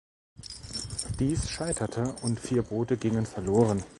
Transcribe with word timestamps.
Dies 1.19 1.47
scheiterte 1.51 2.15
und 2.23 2.39
vier 2.39 2.63
Boote 2.63 2.97
gingen 2.97 3.27
verloren. 3.27 3.83